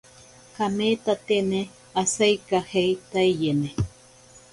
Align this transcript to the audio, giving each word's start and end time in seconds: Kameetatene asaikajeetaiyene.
Kameetatene 0.55 1.59
asaikajeetaiyene. 2.01 3.69